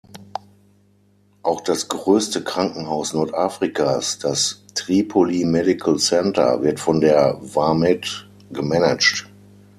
Auch 1.43 1.61
das 1.61 1.87
größte 1.87 2.43
Krankenhaus 2.43 3.13
Nordafrikas, 3.13 4.17
das 4.17 4.63
Tripoli 4.73 5.45
Medical 5.45 5.99
Center, 5.99 6.63
wird 6.63 6.79
von 6.79 7.01
der 7.01 7.37
Vamed 7.39 8.27
gemanagt. 8.49 9.27